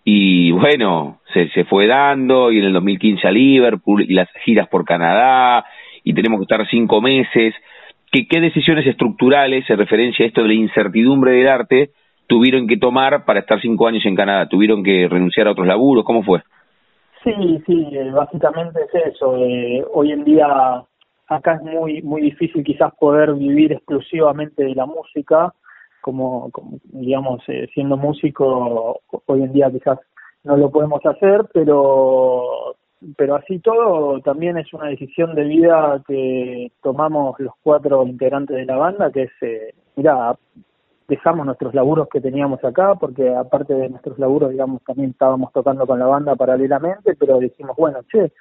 [0.10, 4.70] y bueno se, se fue dando y en el 2015 a Liverpool y las giras
[4.70, 5.66] por Canadá
[6.02, 7.54] y tenemos que estar cinco meses
[8.10, 11.90] ¿Qué, qué decisiones estructurales en referencia a esto de la incertidumbre del arte
[12.26, 14.48] tuvieron que tomar para estar cinco años en Canadá?
[14.48, 16.06] ¿Tuvieron que renunciar a otros laburos?
[16.06, 16.42] ¿Cómo fue?
[17.26, 19.36] Sí, sí, básicamente es eso.
[19.36, 20.48] Eh, hoy en día
[21.28, 25.54] acá es muy muy difícil quizás poder vivir exclusivamente de la música,
[26.08, 26.50] como,
[26.86, 30.00] digamos, eh, siendo músico hoy en día quizás
[30.46, 32.76] no lo podemos hacer, pero
[33.18, 38.66] pero así todo también es una decisión de vida que tomamos los cuatro integrantes de
[38.66, 40.38] la banda, que es, eh, mira,
[41.10, 45.86] dejamos nuestros laburos que teníamos acá, porque aparte de nuestros laburos, digamos, también estábamos tocando
[45.86, 48.32] con la banda paralelamente, pero dijimos, bueno, che,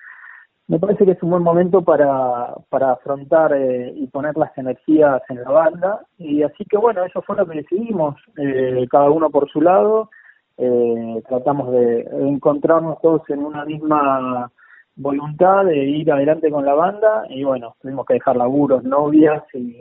[0.69, 5.23] me parece que es un buen momento para, para afrontar eh, y poner las energías
[5.29, 9.31] en la banda, y así que bueno, eso fue lo que decidimos, eh, cada uno
[9.31, 10.11] por su lado,
[10.57, 14.51] eh, tratamos de encontrarnos todos en una misma
[14.97, 19.81] voluntad de ir adelante con la banda, y bueno, tuvimos que dejar laburos, novias y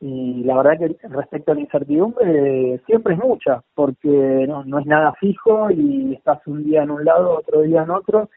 [0.00, 4.86] y la verdad que respecto a la incertidumbre siempre es mucha, porque no, no es
[4.86, 8.28] nada fijo y estás un día en un lado, otro día en otro,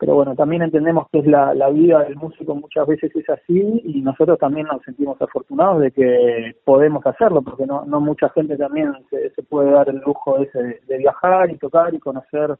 [0.00, 3.82] pero bueno, también entendemos que es la, la vida del músico muchas veces es así
[3.84, 8.56] y nosotros también nos sentimos afortunados de que podemos hacerlo, porque no, no mucha gente
[8.56, 12.56] también se, se puede dar el lujo ese de, viajar y tocar y conocer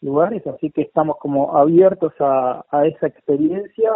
[0.00, 3.92] lugares, así que estamos como abiertos a, a esa experiencia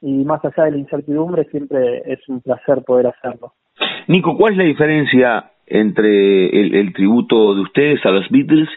[0.00, 3.54] y más allá de la incertidumbre siempre es un placer poder hacerlo.
[4.06, 6.48] Nico, ¿cuál es la diferencia entre
[6.80, 8.68] el, tributo de ustedes a los Beatles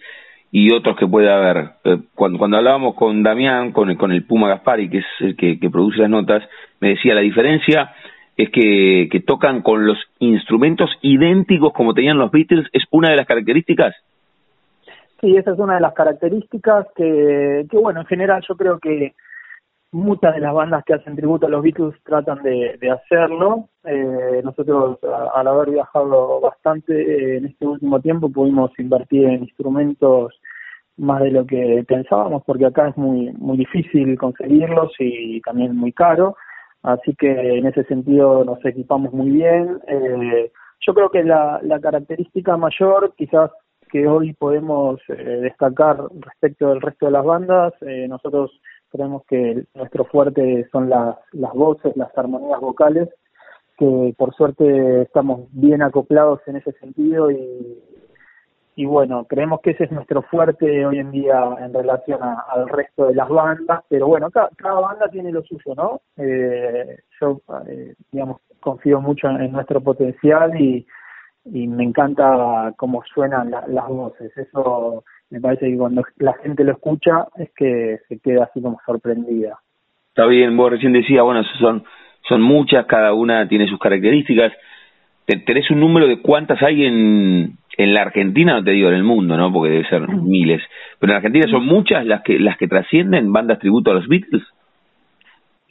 [0.55, 1.71] y otros que puede haber?
[1.83, 5.35] Eh, cuando, cuando hablábamos con Damián, con el, con el Puma Gaspari, que es el
[5.35, 6.43] que, produce las notas,
[6.79, 7.91] me decía la diferencia
[8.37, 13.15] es que, que tocan con los instrumentos idénticos como tenían los Beatles, ¿es una de
[13.15, 13.95] las características?
[15.21, 19.13] Sí, esa es una de las características que, que bueno, en general yo creo que
[19.93, 23.69] muchas de las bandas que hacen tributo a los Beatles tratan de, hacerlo.
[23.83, 24.97] Eh, nosotros,
[25.33, 30.33] al haber viajado bastante eh, en este último tiempo, pudimos invertir en instrumentos
[30.97, 35.91] más de lo que pensábamos, porque acá es muy, muy difícil conseguirlos y también muy
[35.93, 36.35] caro.
[36.81, 39.79] Así que en ese sentido nos equipamos muy bien.
[39.87, 40.51] Eh,
[40.85, 43.51] yo creo que la, la característica mayor, quizás
[43.89, 47.73] que hoy podemos destacar respecto del resto de las bandas,
[48.09, 48.59] nosotros
[48.93, 53.09] Creemos que nuestro fuerte son las, las voces, las armonías vocales,
[53.75, 57.81] que por suerte estamos bien acoplados en ese sentido y,
[58.75, 63.07] y bueno, creemos que ese es nuestro fuerte hoy en día en relación al resto
[63.07, 66.01] de las bandas, pero bueno, cada, cada banda tiene lo suyo, ¿no?
[66.17, 70.85] Eh, yo, eh, digamos, confío mucho en, nuestro potencial y,
[71.45, 76.73] y me encanta cómo suenan las voces, eso me parece que cuando la gente lo
[76.73, 79.57] escucha es que se queda así como sorprendida.
[80.09, 81.83] Está bien, vos recién decías, bueno, son,
[82.29, 84.53] son muchas, cada una tiene sus características.
[85.25, 88.53] ¿Tenés un número de cuántas hay en, en la Argentina?
[88.53, 89.51] No te digo en el mundo, ¿no?
[89.51, 90.61] Porque debe ser miles.
[90.99, 94.43] Pero en Argentina son muchas las que las que trascienden bandas tributo a los Beatles.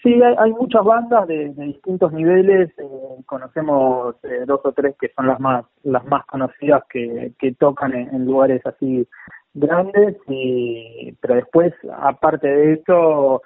[0.02, 2.70] Sí, hay, muchas bandas de, distintos niveles.
[2.76, 7.52] Eh, conocemos eh, dos o tres que son las más las más conocidas que, que
[7.52, 9.06] tocan en lugares así
[9.54, 13.42] grandes, y, pero después, aparte de esto,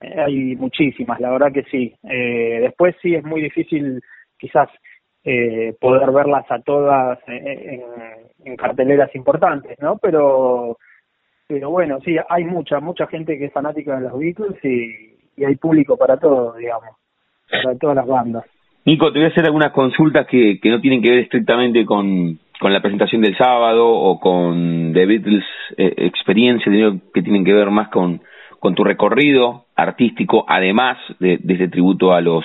[0.00, 1.94] eh, hay muchísimas, la verdad que sí.
[2.02, 4.00] Eh, después sí es muy difícil
[4.38, 4.68] quizás
[5.24, 7.82] eh, poder verlas a todas en,
[8.44, 9.98] en, carteleras importantes, ¿no?
[9.98, 10.78] Pero,
[11.46, 15.44] pero bueno, sí, hay mucha, mucha gente que es fanática de los Beatles y, y
[15.44, 16.96] hay público para todo, digamos,
[17.50, 18.44] para todas las bandas.
[18.86, 22.38] Nico, te voy a hacer algunas consultas que, que no tienen que ver estrictamente con,
[22.60, 25.44] con la presentación del sábado o con The Beatles
[25.78, 26.70] eh, experiencia
[27.12, 28.20] que tienen que ver más con,
[28.58, 32.44] con tu recorrido artístico, además de, de este tributo a los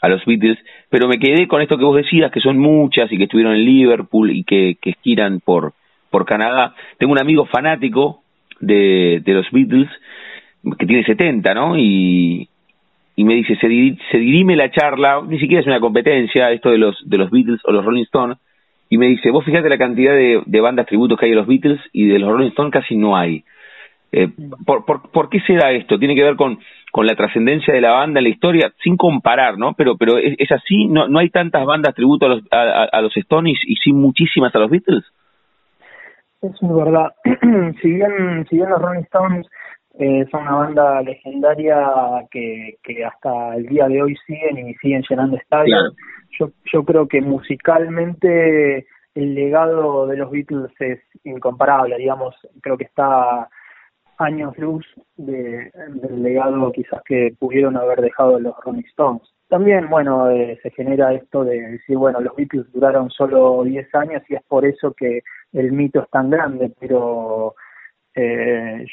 [0.00, 0.58] a los Beatles,
[0.90, 3.64] pero me quedé con esto que vos decías, que son muchas y que estuvieron en
[3.64, 5.72] Liverpool y que, que giran por,
[6.10, 6.74] por Canadá.
[6.98, 8.22] Tengo un amigo fanático
[8.60, 9.88] de, de los Beatles
[10.78, 11.78] que tiene 70, ¿no?
[11.78, 12.48] Y,
[13.16, 13.68] y me dice, se,
[14.10, 17.60] se dirime la charla, ni siquiera es una competencia, esto de los, de los Beatles
[17.64, 18.38] o los Rolling Stones,
[18.94, 21.48] y me dice, vos fíjate la cantidad de, de bandas tributos que hay de los
[21.48, 23.42] Beatles y de los Rolling Stones casi no hay.
[24.12, 24.28] Eh,
[24.64, 25.98] ¿por, por, por qué se da esto?
[25.98, 26.60] ¿Tiene que ver con,
[26.92, 28.72] con la trascendencia de la banda en la historia?
[28.84, 29.74] Sin comparar, ¿no?
[29.74, 33.02] Pero, pero es, es así, no, no hay tantas bandas tributo a los, a, a
[33.02, 35.04] los Stones y sí muchísimas a los Beatles.
[36.40, 37.14] Es verdad.
[37.82, 39.48] si bien, si bien los Rolling Stones
[40.30, 45.36] son una banda legendaria que, que hasta el día de hoy siguen y siguen llenando
[45.36, 45.94] estadios.
[46.38, 52.84] Yo, yo creo que musicalmente el legado de los Beatles es incomparable, digamos, creo que
[52.84, 53.48] está
[54.18, 59.22] años luz de, del legado quizás que pudieron haber dejado los Rolling Stones.
[59.48, 64.22] También, bueno, eh, se genera esto de decir, bueno, los Beatles duraron solo 10 años
[64.28, 67.54] y es por eso que el mito es tan grande, pero
[68.14, 68.86] eh,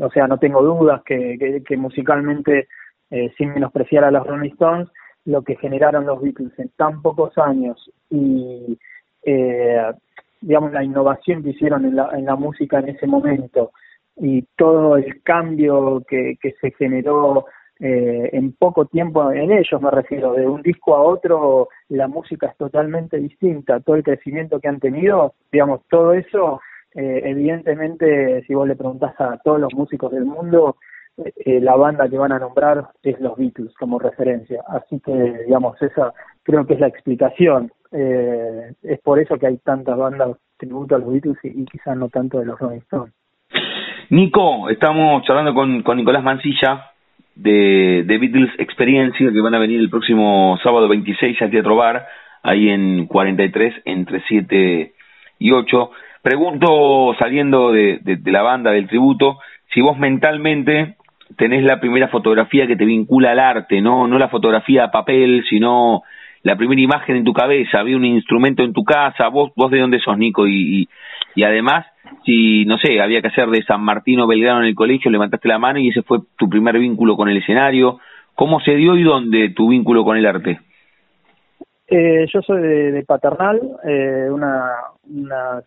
[0.00, 2.68] o sea, no tengo dudas que, que, musicalmente,
[3.10, 4.88] eh, sin menospreciar a los Rolling Stones,
[5.24, 8.78] lo que generaron los Beatles en tan pocos años y,
[9.24, 9.92] eh,
[10.40, 13.72] digamos, la innovación que hicieron en la, en la música en ese momento
[14.16, 17.46] y todo el cambio que, que se generó
[17.80, 22.46] eh, en poco tiempo en ellos me refiero, de un disco a otro la música
[22.46, 26.60] es totalmente distinta, todo el crecimiento que han tenido, digamos, todo eso
[26.94, 30.76] eh, evidentemente, si vos le preguntás a todos los músicos del mundo,
[31.16, 34.62] eh, la banda que van a nombrar es los Beatles como referencia.
[34.68, 35.12] Así que,
[35.46, 37.72] digamos, esa creo que es la explicación.
[37.92, 42.08] Eh, es por eso que hay tantas bandas tributo a los Beatles y, quizás no
[42.08, 43.14] tanto de los Rolling Stones.
[44.10, 46.90] Nico, estamos charlando con, con Nicolás Mancilla
[47.34, 52.06] de, de Beatles Experiencia que van a venir el próximo sábado 26 al Teatro Bar,
[52.42, 54.92] ahí en 43, entre 7
[55.38, 55.90] y 8.
[56.24, 59.40] Pregunto, saliendo de, de, la banda, del tributo,
[59.74, 60.96] si vos mentalmente
[61.36, 65.44] tenés la primera fotografía que te vincula al arte, no, no la fotografía a papel,
[65.50, 66.00] sino
[66.42, 69.80] la primera imagen en tu cabeza, había un instrumento en tu casa, vos, vos de
[69.80, 70.88] dónde sos, Nico, y,
[71.34, 71.84] y, además,
[72.24, 75.48] si, no sé, había que hacer de San Martín o Belgrano en el colegio, levantaste
[75.48, 78.00] la mano y ese fue tu primer vínculo con el escenario,
[78.34, 80.58] ¿cómo se dio y dónde tu vínculo con el arte?
[81.86, 84.70] Eh, yo soy de, Paternal, eh, una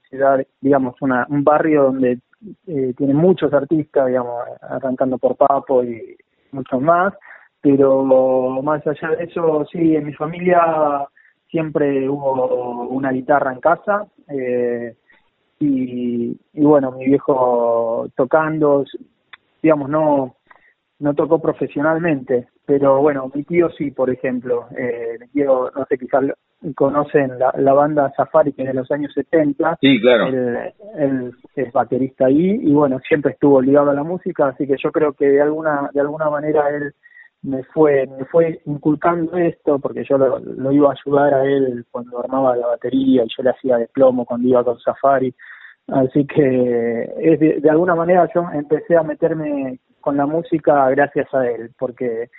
[0.10, 2.20] ciudad, digamos, una, un barrio donde
[2.68, 6.16] eh, tiene muchos artistas, digamos, arrancando por Papo y
[6.52, 7.14] muchos más,
[7.62, 8.04] pero
[8.62, 11.08] más allá de eso, sí, en mi familia
[11.50, 14.96] siempre hubo una guitarra en casa eh,
[15.60, 18.86] y, y bueno, mi viejo tocando,
[19.62, 20.36] digamos, no
[21.00, 25.98] no tocó profesionalmente, pero bueno, mi tío sí, por ejemplo, eh, mi tío, no sé,
[25.98, 26.24] quizás
[26.76, 30.28] conocen la, la banda Safari, que es de los años 70, sí, claro.
[30.28, 34.92] Él, es baterista ahí y bueno, siempre estuvo ligado a la música, así que yo
[34.92, 36.94] creo que de alguna, de alguna manera él
[37.44, 41.86] me fue, me fue inculcando esto, porque yo lo, lo iba a ayudar a él
[41.92, 45.34] cuando armaba la batería y yo le hacía de plomo cuando iba con Safari,
[45.88, 51.28] así que es de, de alguna manera yo empecé a meterme con la música gracias
[51.34, 52.30] a él, porque,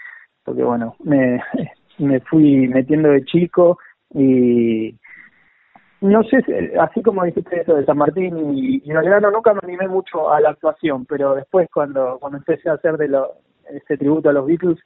[0.43, 1.39] porque bueno, me,
[1.99, 3.79] me fui metiendo de chico
[4.15, 4.99] y
[6.01, 6.39] no sé,
[6.81, 10.41] así como dijiste eso de San Martín y, y Belgrano, nunca me animé mucho a
[10.41, 13.35] la actuación, pero después cuando, cuando empecé a hacer de lo,
[13.69, 14.79] ese tributo a los Beatles,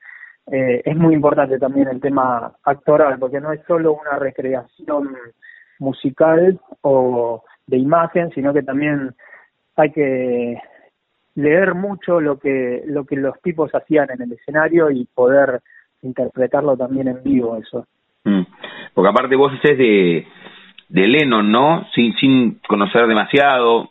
[0.50, 5.16] eh, es muy importante también el tema actoral, porque no es solo una recreación
[5.78, 9.14] musical o de imagen, sino que también
[9.76, 10.60] hay que
[11.34, 15.60] leer mucho lo que lo que los tipos hacían en el escenario y poder
[16.02, 17.86] interpretarlo también en vivo eso.
[18.24, 18.42] Mm.
[18.94, 20.26] porque aparte vos haces de
[20.88, 23.90] de Lennon no sin sin conocer demasiado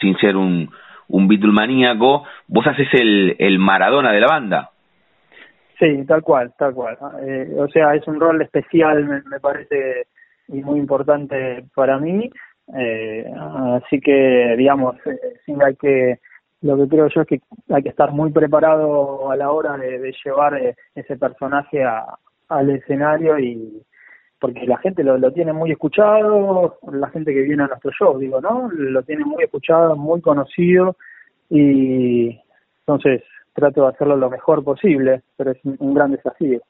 [0.00, 0.70] sin ser un
[1.08, 4.70] un Beatle maníaco vos haces el el Maradona de la banda.
[5.78, 6.96] Sí tal cual tal cual.
[7.22, 10.06] Eh, o sea es un rol especial me, me parece
[10.48, 12.30] y muy importante para mí.
[12.76, 13.26] Eh,
[13.84, 16.18] así que digamos eh, sí hay que
[16.62, 20.14] lo que creo yo es que hay que estar muy preparado a la hora de,
[20.24, 22.04] llevar eh, ese personaje a,
[22.48, 23.82] al escenario y
[24.38, 28.40] porque la gente lo, tiene muy escuchado, la gente que viene a nuestro show, digo,
[28.40, 28.68] ¿no?
[28.72, 30.96] Lo tiene muy escuchado, muy conocido
[31.48, 32.40] y
[32.80, 33.22] entonces
[33.52, 36.60] trato de hacerlo lo mejor posible, pero es un gran desafío.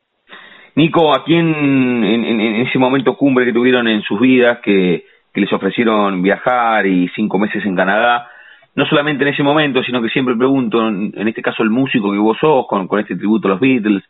[0.74, 5.04] Nico, aquí en, en, en ese momento cumbre que tuvieron en sus vidas, que
[5.34, 8.28] les ofrecieron viajar y cinco meses en Canadá,
[8.74, 12.18] no solamente en ese momento, sino que siempre pregunto, en, este caso el músico que
[12.18, 14.02] vos sos, con, con este tributo a los Beatles,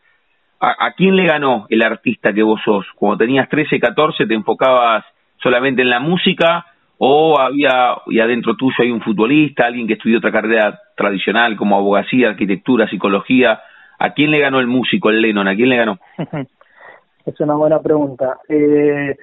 [0.60, 2.86] ¿a, quién le ganó el artista que vos sos?
[2.94, 5.04] Cuando tenías 13, 14, ¿te enfocabas
[5.42, 6.66] solamente en la música
[6.98, 11.76] o había, y adentro tuyo hay un futbolista, alguien que estudió otra carrera tradicional como
[11.76, 13.60] abogacía, arquitectura, psicología?
[13.98, 15.48] ¿A quién le ganó el músico, el Lennon?
[15.48, 15.98] ¿A quién le ganó?
[17.26, 18.38] es una buena pregunta.
[18.48, 19.16] Eh,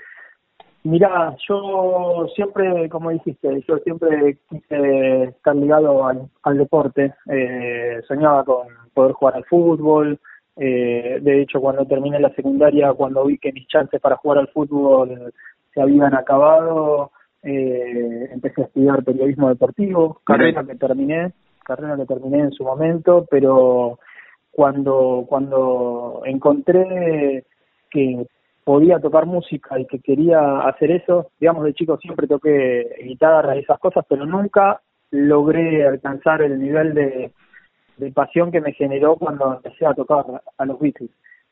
[0.84, 7.14] Mira, yo siempre, como dijiste, yo siempre quise estar ligado al, deporte.
[7.30, 10.20] Eh, soñaba con poder jugar al fútbol.
[10.56, 14.48] Eh, de hecho, cuando terminé la secundaria, cuando vi que mis chances para jugar al
[14.50, 15.34] fútbol
[15.74, 17.12] se habían acabado,
[17.44, 23.26] eh, empecé a estudiar periodismo deportivo, carrera que terminé, carrera que terminé en su momento,
[23.30, 24.00] pero
[24.52, 27.46] cuando cuando encontré
[27.92, 28.26] que
[28.70, 33.62] podía tocar música y que quería hacer eso, digamos de chico siempre toqué guitarra y
[33.62, 37.32] esas cosas, pero nunca logré alcanzar el nivel de,
[38.14, 40.24] pasión que me generó cuando empecé a tocar
[40.56, 41.10] a los Beatles.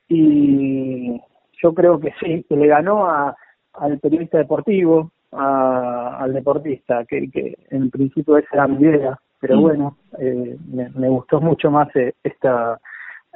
[0.07, 1.19] Y
[1.59, 3.35] yo creo que sí, que le ganó a,
[3.73, 9.97] al periodista deportivo, al deportista, que, que en principio esa era mi idea, pero bueno,
[10.19, 12.79] eh, me, gustó mucho más eh, esta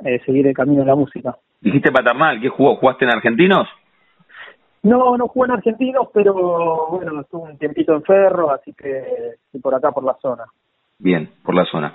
[0.04, 1.36] eh, seguir el camino de la música.
[1.60, 2.76] Dijiste Paternal, ¿qué jugó?
[2.76, 3.68] ¿Jugaste en Argentinos?
[4.84, 9.04] No, no jugué en Argentinos, pero bueno, estuve un tiempito en Ferro, así que
[9.62, 10.44] por acá, por la zona.
[10.98, 11.94] Bien, por la zona.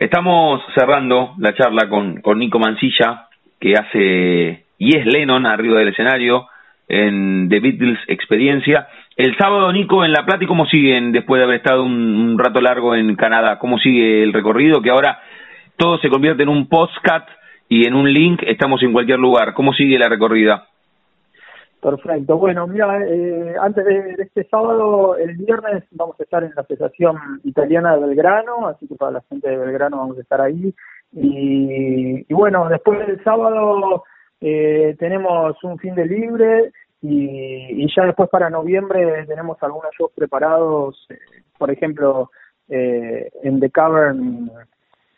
[0.00, 3.28] Estamos cerrando la charla con, con Nico Mancilla,
[3.60, 6.46] que hace y es Lennon arriba del escenario
[6.88, 8.88] en The Beatles Experiencia.
[9.16, 12.60] El sábado, Nico, en La Plata, ¿y cómo siguen después de haber estado un, rato
[12.60, 13.58] largo en Canadá?
[13.58, 14.82] ¿Cómo sigue el recorrido?
[14.82, 15.20] Que ahora
[15.76, 17.26] todo se convierte en un postcat
[17.68, 19.54] y en un link estamos en cualquier lugar.
[19.54, 20.68] ¿Cómo sigue la recorrida?
[21.80, 22.38] Perfecto.
[22.38, 27.16] Bueno, mira, eh, antes de, este sábado, el viernes vamos a estar en la Asociación
[27.44, 30.74] Italiana de Belgrano, así que para la gente de Belgrano vamos a estar ahí.
[31.12, 34.04] Y, bueno, después del sábado
[34.40, 36.72] eh, tenemos un fin de libre
[37.02, 41.18] y, ya después para noviembre tenemos algunos shows preparados, eh,
[41.58, 42.30] por ejemplo,
[42.66, 44.50] en The Cavern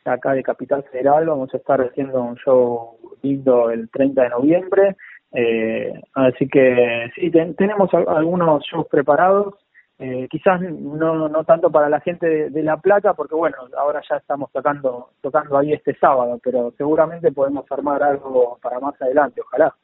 [0.07, 1.27] acá de Capital Federal.
[1.27, 4.97] Vamos a estar haciendo un show lindo el 30 de noviembre.
[5.33, 9.55] Eh, así que sí, tenemos algunos shows preparados.
[9.99, 14.17] Eh, quizás no, no tanto para la gente de, La Plata, porque bueno, ahora ya
[14.17, 19.75] estamos tocando, tocando ahí este sábado, pero seguramente podemos armar algo para más adelante, ojalá.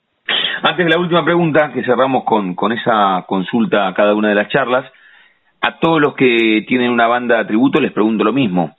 [0.63, 4.35] Antes de la última pregunta, que cerramos con, con esa consulta a cada una de
[4.35, 4.85] las charlas,
[5.63, 8.77] a todos los que tienen una banda de tributo les pregunto lo mismo.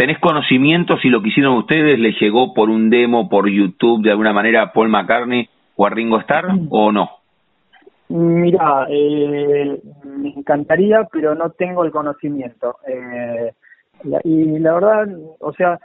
[0.00, 4.10] ¿Tenés conocimiento si lo que hicieron ustedes les llegó por un demo, por YouTube, de
[4.10, 5.46] alguna manera a Paul McCartney
[5.76, 7.10] o a Ringo Starr o no?
[8.08, 12.78] Mira, eh, me encantaría, pero no tengo el conocimiento.
[12.88, 13.52] Eh,
[14.24, 15.78] y la verdad, o sea,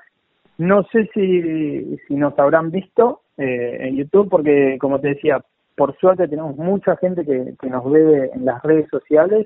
[0.59, 5.41] no sé si, si nos habrán visto eh, en YouTube, porque como te decía,
[5.75, 9.45] por suerte tenemos mucha gente que, que nos ve en las redes sociales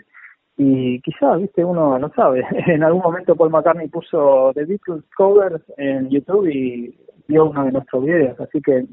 [0.62, 2.46] y quizás, viste, uno no sabe.
[2.68, 6.94] En algún momento Paul McCartney puso The Beatles covers en YouTube y
[7.30, 8.84] vio uno de nuestros videos, así que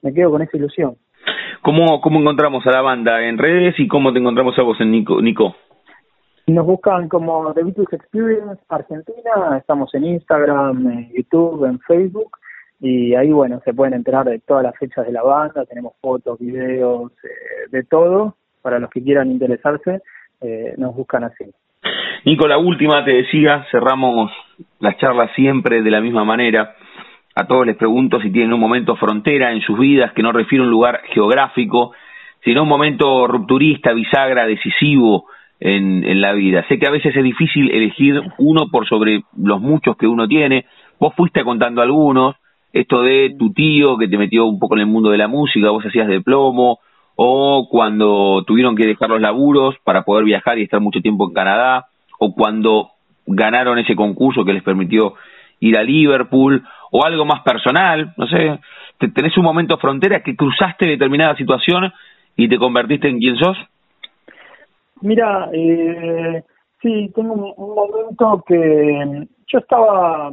[0.00, 0.96] me quedo con esa ilusión.
[1.60, 4.92] ¿Cómo, cómo encontramos a la banda en redes y cómo te encontramos a vos en
[4.92, 5.20] Nico?
[5.20, 5.54] Nico?
[6.46, 12.30] Nos buscan como The Beatles Experience Argentina, estamos en Instagram, en YouTube, en Facebook
[12.80, 16.38] y ahí bueno, se pueden enterar de todas las fechas de la banda, tenemos fotos,
[16.38, 20.00] videos, eh, de todo para los que quieran interesarse
[20.40, 21.44] eh, nos buscan así.
[22.24, 24.30] Nico, la última te decía, cerramos
[24.80, 26.74] las charlas siempre de la misma manera.
[27.34, 30.62] A todos les pregunto si tienen un momento frontera en sus vidas que no refiere
[30.62, 31.92] a un lugar geográfico,
[32.44, 35.26] sino un momento rupturista, bisagra, decisivo
[35.58, 36.66] en, en la vida.
[36.68, 40.66] Sé que a veces es difícil elegir uno por sobre los muchos que uno tiene.
[40.98, 42.36] Vos fuiste contando algunos,
[42.72, 45.70] esto de tu tío que te metió un poco en el mundo de la música,
[45.70, 46.78] vos hacías de plomo,
[47.16, 51.34] o cuando tuvieron que dejar los laburos para poder viajar y estar mucho tiempo en
[51.34, 51.86] Canadá,
[52.18, 52.90] o cuando
[53.26, 55.14] ganaron ese concurso que les permitió
[55.60, 58.58] ir a Liverpool, o algo más personal, no sé,
[59.14, 61.92] tenés un momento frontera que cruzaste determinada situación
[62.36, 63.56] y te convertiste en quien sos?
[65.02, 66.42] Mira, eh,
[66.82, 70.30] sí, tengo un, momento que yo estaba,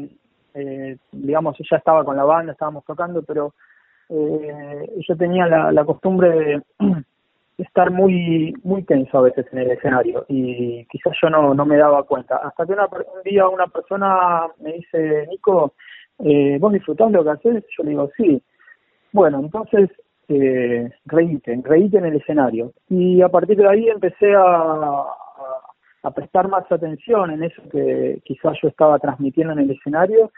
[0.53, 3.53] eh, digamos, ya estaba con la banda, estábamos tocando, pero
[4.09, 9.71] eh, yo tenía la, la costumbre de estar muy muy tenso a veces en el
[9.71, 12.37] escenario y quizás yo no, no me daba cuenta.
[12.37, 15.73] Hasta que una, un día una persona me dice, Nico,
[16.19, 17.63] eh, ¿vos disfrutás lo que haces?
[17.77, 18.41] Yo le digo, sí.
[19.11, 19.89] Bueno, entonces
[20.29, 22.73] eh, reíte, reíte en el escenario.
[22.89, 25.05] Y a partir de ahí empecé a,
[26.15, 30.31] prestar más atención en eso que quizás yo estaba transmitiendo en el escenario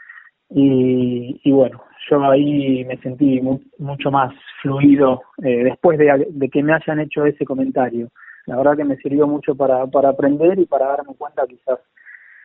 [0.50, 3.40] y, y bueno, yo ahí me sentí
[3.78, 8.08] mucho más fluido eh, después de, de, que me hayan hecho ese comentario.
[8.46, 11.78] La verdad que me sirvió mucho para, para aprender y para darme cuenta quizás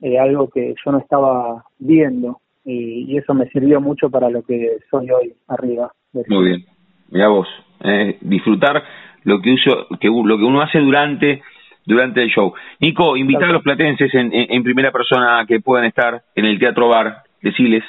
[0.01, 4.43] eh, algo que yo no estaba viendo y, y, eso me sirvió mucho para lo
[4.43, 5.91] que soy hoy arriba.
[6.27, 6.65] Muy bien,
[7.09, 7.47] mira vos,
[7.83, 8.83] eh, disfrutar
[9.23, 11.41] lo que, uso, que lo que uno hace durante
[11.85, 12.53] durante el show.
[12.79, 16.89] Nico, invitar a los platenses en, en, primera persona que puedan estar en el Teatro
[16.89, 17.83] Bar, deciles.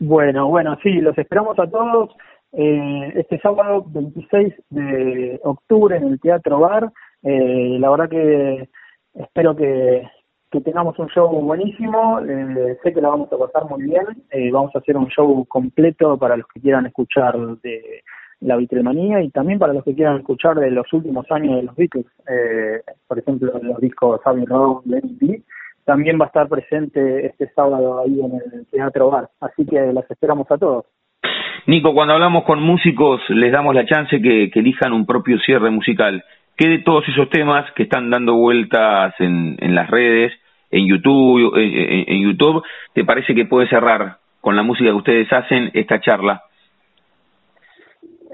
[0.00, 2.10] Bueno, bueno, sí, los esperamos a todos
[2.52, 6.90] eh, este sábado 26 de octubre en el Teatro Bar.
[7.22, 8.68] Eh, la verdad que
[9.14, 10.08] espero que,
[10.64, 14.70] tengamos un show buenísimo, eh, sé que la vamos a pasar muy bien, eh, vamos
[14.74, 18.02] a hacer un show completo para los que quieran escuchar de
[18.40, 21.74] la Beatlemanía y también para los que quieran escuchar de los últimos años de los
[21.74, 25.42] Beatles, eh, por ejemplo, los discos Abbey Road, Lenny
[25.84, 30.10] también va a estar presente este sábado ahí en el Teatro Bar, así que las
[30.10, 30.86] esperamos a todos.
[31.66, 35.70] Nico, cuando hablamos con músicos les damos la chance que, que elijan un propio cierre
[35.70, 36.24] musical.
[36.56, 40.32] ¿Qué de todos esos temas que están dando vueltas en, en las redes,
[40.70, 42.62] en YouTube, en, en YouTube,
[42.92, 46.42] te parece que puede cerrar con la música que ustedes hacen esta charla?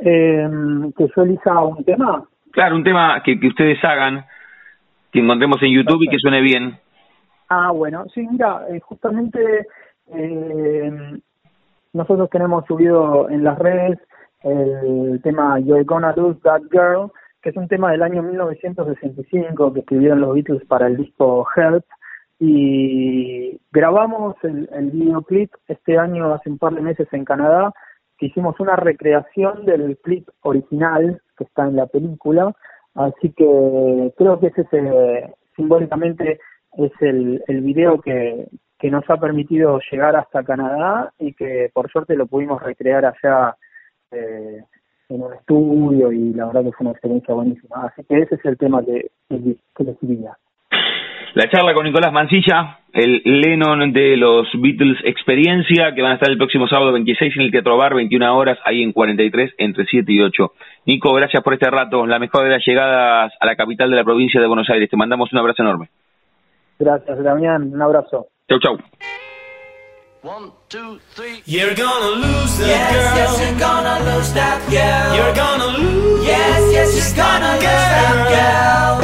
[0.03, 0.49] eh,
[0.97, 2.25] que yo elija un tema.
[2.53, 4.25] Claro, un tema que, que ustedes hagan,
[5.13, 6.77] que encontremos en YouTube y que suene bien.
[7.49, 9.67] Ah, bueno, sí, mira, eh, justamente
[10.09, 11.21] eh,
[11.93, 13.99] nosotros tenemos subido en las redes
[14.43, 17.11] el tema You're Gonna Lose That Girl,
[17.43, 21.85] que es un tema del año 1965 que escribieron los Beatles para el disco Help
[22.39, 27.73] y grabamos el, videoclip este año hace un par de meses en Canadá
[28.17, 32.53] que hicimos una recreación del clip original que está en la película,
[32.95, 36.41] así que creo que ese es, eh, simbólicamente
[36.77, 38.47] es el, el video que,
[38.91, 43.57] nos ha permitido llegar hasta Canadá y que por suerte lo pudimos recrear allá
[44.13, 44.63] eh,
[45.09, 47.87] en un estudio y la verdad que fue una experiencia buenísima.
[47.87, 50.37] Así que ese es el tema que, que, que decidiría.
[51.35, 56.31] La charla con Nicolás Mancilla, el Lennon de los Beatles Experiencia, que van a estar
[56.31, 60.11] el próximo sábado 26 en el Teatro Bar, 21 horas, ahí en 43, entre 7
[60.11, 60.53] y 8.
[60.87, 62.07] Nico, gracias por este rato.
[62.07, 64.89] La mejor de las llegadas a la capital de la provincia de Buenos Aires.
[64.89, 65.89] Te mandamos un abrazo enorme.
[66.79, 67.73] Gracias, Damián.
[67.75, 68.29] Un abrazo.
[68.49, 68.79] Chau, chau.
[70.23, 71.43] One, two, three.
[71.47, 73.17] You're gonna lose that yes, girl.
[73.17, 75.15] Yes, you're gonna lose that girl.
[75.17, 76.27] You're gonna lose.
[76.27, 78.99] Yes, yes, you're gonna lose that girl.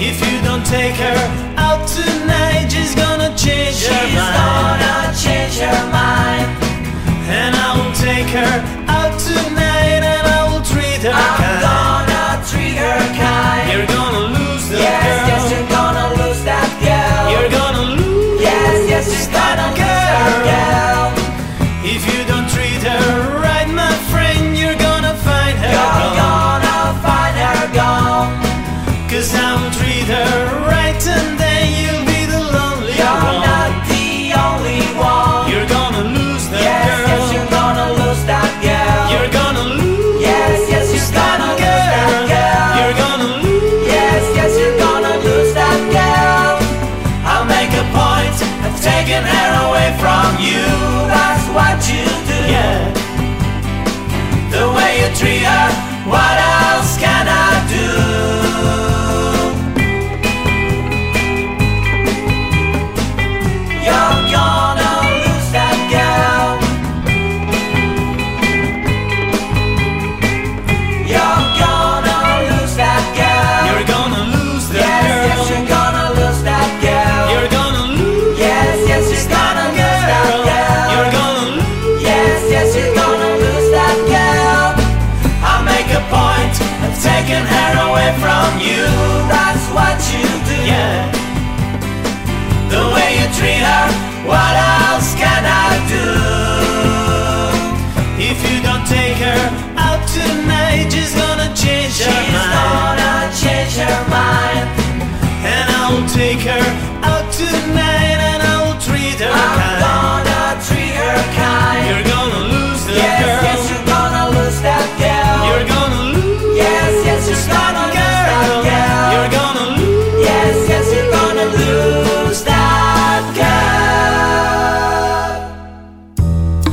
[0.00, 1.20] If you don't take her
[1.56, 4.80] out tonight, she's gonna change she's her mind.
[4.80, 6.48] She's gonna change her mind.
[7.28, 8.77] And I will take her